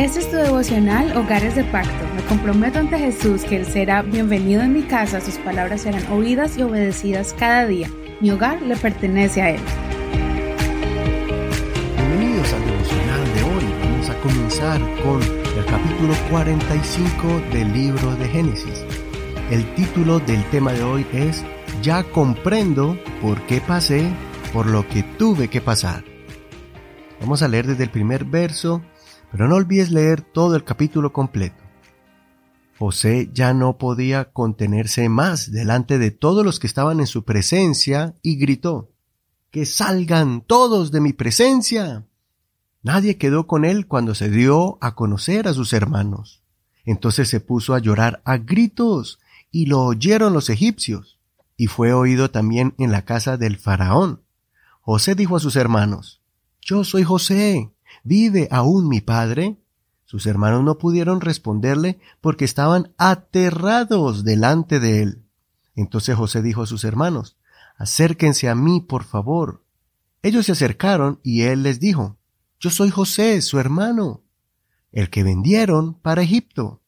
[0.00, 2.06] Este es tu devocional Hogares de Pacto.
[2.16, 6.56] Me comprometo ante Jesús que Él será bienvenido en mi casa, sus palabras serán oídas
[6.56, 7.90] y obedecidas cada día.
[8.18, 9.60] Mi hogar le pertenece a Él.
[11.98, 13.74] Bienvenidos al devocional de hoy.
[13.84, 18.82] Vamos a comenzar con el capítulo 45 del libro de Génesis.
[19.50, 21.44] El título del tema de hoy es
[21.82, 24.08] Ya comprendo por qué pasé
[24.54, 26.04] por lo que tuve que pasar.
[27.20, 28.80] Vamos a leer desde el primer verso
[29.30, 31.62] pero no olvides leer todo el capítulo completo.
[32.78, 38.14] José ya no podía contenerse más delante de todos los que estaban en su presencia
[38.22, 38.90] y gritó,
[39.50, 42.06] Que salgan todos de mi presencia.
[42.82, 46.42] Nadie quedó con él cuando se dio a conocer a sus hermanos.
[46.84, 49.18] Entonces se puso a llorar a gritos
[49.50, 51.18] y lo oyeron los egipcios,
[51.56, 54.22] y fue oído también en la casa del faraón.
[54.80, 56.22] José dijo a sus hermanos,
[56.62, 57.70] Yo soy José,
[58.02, 59.56] ¿Vive aún mi padre?
[60.04, 65.24] Sus hermanos no pudieron responderle porque estaban aterrados delante de él.
[65.76, 67.36] Entonces José dijo a sus hermanos,
[67.78, 69.64] Acérquense a mí, por favor.
[70.22, 72.18] Ellos se acercaron y él les dijo,
[72.58, 74.22] Yo soy José, su hermano,
[74.92, 76.82] el que vendieron para Egipto.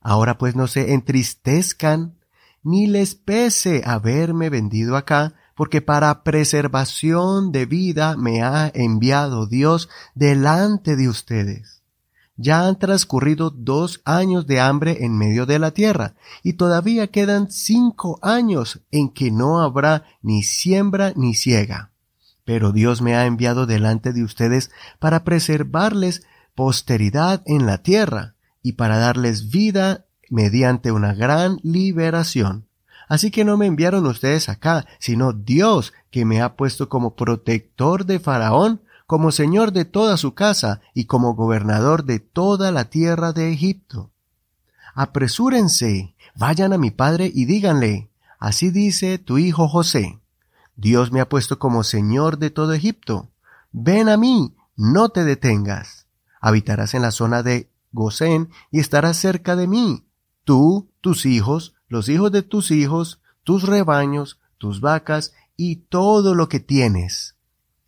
[0.00, 2.18] Ahora pues no se entristezcan,
[2.62, 9.88] ni les pese haberme vendido acá, porque para preservación de vida me ha enviado Dios
[10.14, 11.82] delante de ustedes.
[12.36, 17.50] Ya han transcurrido dos años de hambre en medio de la tierra, y todavía quedan
[17.50, 21.92] cinco años en que no habrá ni siembra ni ciega.
[22.44, 28.72] Pero Dios me ha enviado delante de ustedes para preservarles posteridad en la tierra, y
[28.72, 32.66] para darles vida mediante una gran liberación.
[33.08, 38.06] Así que no me enviaron ustedes acá, sino Dios que me ha puesto como protector
[38.06, 43.32] de Faraón, como señor de toda su casa y como gobernador de toda la tierra
[43.32, 44.10] de Egipto.
[44.94, 50.20] Apresúrense, vayan a mi padre y díganle, así dice tu hijo José,
[50.76, 53.30] Dios me ha puesto como señor de todo Egipto.
[53.70, 56.06] Ven a mí, no te detengas.
[56.40, 60.04] Habitarás en la zona de Gosén y estarás cerca de mí,
[60.44, 66.48] tú, tus hijos, los hijos de tus hijos, tus rebaños, tus vacas y todo lo
[66.48, 67.36] que tienes.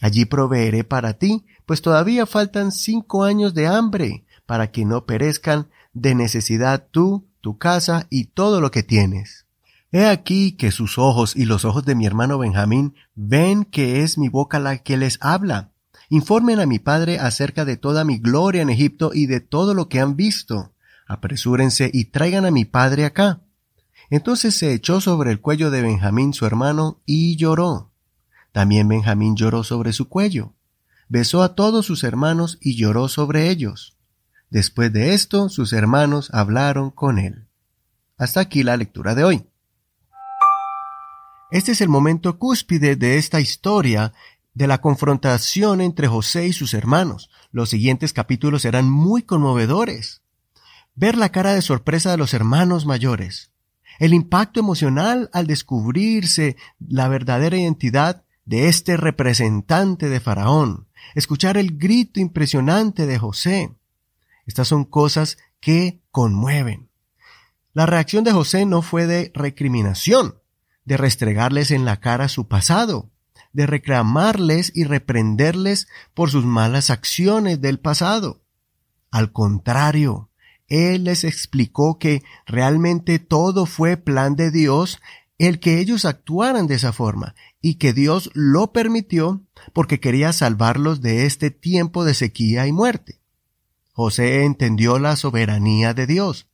[0.00, 5.68] Allí proveeré para ti, pues todavía faltan cinco años de hambre, para que no perezcan
[5.92, 9.46] de necesidad tú, tu casa y todo lo que tienes.
[9.92, 14.16] He aquí que sus ojos y los ojos de mi hermano Benjamín ven que es
[14.16, 15.70] mi boca la que les habla.
[16.08, 19.88] Informen a mi padre acerca de toda mi gloria en Egipto y de todo lo
[19.88, 20.72] que han visto.
[21.06, 23.42] Apresúrense y traigan a mi padre acá.
[24.12, 27.92] Entonces se echó sobre el cuello de Benjamín su hermano y lloró.
[28.52, 30.52] También Benjamín lloró sobre su cuello.
[31.08, 33.96] Besó a todos sus hermanos y lloró sobre ellos.
[34.50, 37.46] Después de esto, sus hermanos hablaron con él.
[38.18, 39.46] Hasta aquí la lectura de hoy.
[41.50, 44.12] Este es el momento cúspide de esta historia
[44.52, 47.30] de la confrontación entre José y sus hermanos.
[47.50, 50.20] Los siguientes capítulos serán muy conmovedores.
[50.94, 53.51] Ver la cara de sorpresa de los hermanos mayores,
[53.98, 61.78] el impacto emocional al descubrirse la verdadera identidad de este representante de Faraón, escuchar el
[61.78, 63.74] grito impresionante de José.
[64.46, 66.88] Estas son cosas que conmueven.
[67.72, 70.38] La reacción de José no fue de recriminación,
[70.84, 73.10] de restregarles en la cara su pasado,
[73.52, 78.42] de reclamarles y reprenderles por sus malas acciones del pasado.
[79.10, 80.30] Al contrario,
[80.72, 85.02] él les explicó que realmente todo fue plan de Dios
[85.36, 89.44] el que ellos actuaran de esa forma y que Dios lo permitió
[89.74, 93.20] porque quería salvarlos de este tiempo de sequía y muerte.
[93.92, 96.48] José entendió la soberanía de Dios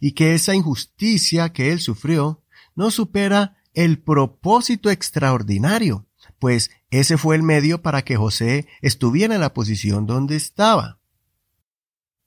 [0.00, 2.42] y que esa injusticia que él sufrió
[2.74, 6.06] no supera el propósito extraordinario,
[6.38, 10.97] pues ese fue el medio para que José estuviera en la posición donde estaba.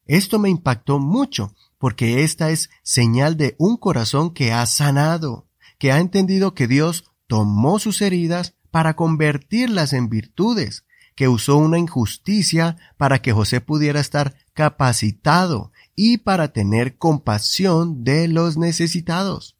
[0.06, 5.92] Esto me impactó mucho, porque esta es señal de un corazón que ha sanado, que
[5.92, 12.77] ha entendido que Dios tomó sus heridas para convertirlas en virtudes, que usó una injusticia
[12.98, 19.57] para que José pudiera estar capacitado y para tener compasión de los necesitados.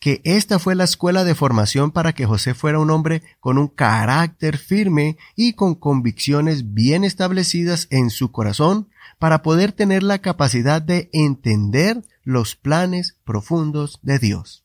[0.00, 3.68] Que esta fue la escuela de formación para que José fuera un hombre con un
[3.68, 10.80] carácter firme y con convicciones bien establecidas en su corazón para poder tener la capacidad
[10.80, 14.64] de entender los planes profundos de Dios.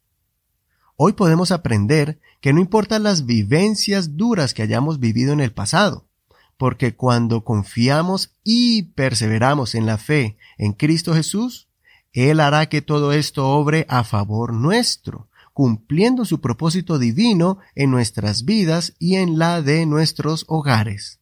[0.96, 6.06] Hoy podemos aprender que no importan las vivencias duras que hayamos vivido en el pasado,
[6.58, 11.68] porque cuando confiamos y perseveramos en la fe en Cristo Jesús,
[12.14, 18.46] Él hará que todo esto obre a favor nuestro, cumpliendo su propósito divino en nuestras
[18.46, 21.20] vidas y en la de nuestros hogares.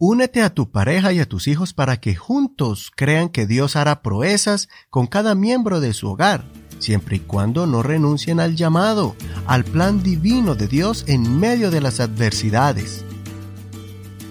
[0.00, 4.00] Únete a tu pareja y a tus hijos para que juntos crean que Dios hará
[4.00, 6.44] proezas con cada miembro de su hogar,
[6.78, 9.16] siempre y cuando no renuncien al llamado,
[9.46, 13.04] al plan divino de Dios en medio de las adversidades.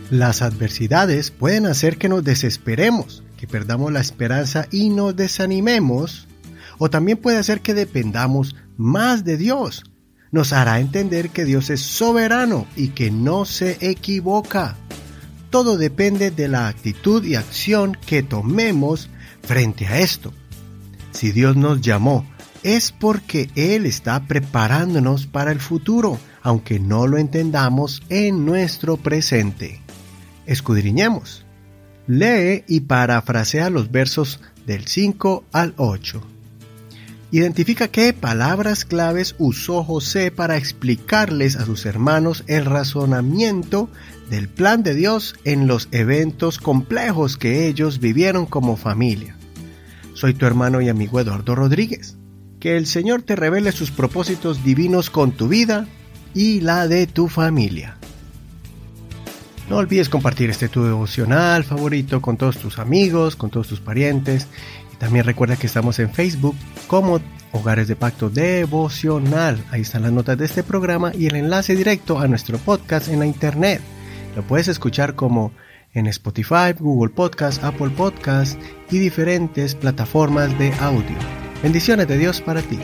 [0.09, 6.27] Las adversidades pueden hacer que nos desesperemos, que perdamos la esperanza y nos desanimemos,
[6.77, 9.83] o también puede hacer que dependamos más de Dios.
[10.31, 14.75] Nos hará entender que Dios es soberano y que no se equivoca.
[15.49, 19.09] Todo depende de la actitud y acción que tomemos
[19.41, 20.33] frente a esto.
[21.11, 22.25] Si Dios nos llamó,
[22.63, 29.81] es porque Él está preparándonos para el futuro, aunque no lo entendamos en nuestro presente.
[30.45, 31.46] Escudriñemos.
[32.07, 36.21] Lee y parafrasea los versos del 5 al 8.
[37.31, 43.89] Identifica qué palabras claves usó José para explicarles a sus hermanos el razonamiento
[44.29, 49.35] del plan de Dios en los eventos complejos que ellos vivieron como familia.
[50.13, 52.15] Soy tu hermano y amigo Eduardo Rodríguez.
[52.61, 55.85] Que el Señor te revele sus propósitos divinos con tu vida
[56.33, 57.97] y la de tu familia.
[59.69, 64.47] No olvides compartir este tu devocional favorito con todos tus amigos, con todos tus parientes
[64.99, 66.55] también recuerda que estamos en Facebook
[66.87, 67.19] como
[67.51, 69.63] Hogares de Pacto Devocional.
[69.71, 73.19] Ahí están las notas de este programa y el enlace directo a nuestro podcast en
[73.19, 73.81] la internet.
[74.35, 75.51] Lo puedes escuchar como
[75.93, 78.59] en Spotify, Google Podcast, Apple Podcast
[78.91, 81.17] y diferentes plataformas de audio.
[81.63, 82.79] Bendiciones de Dios para ti.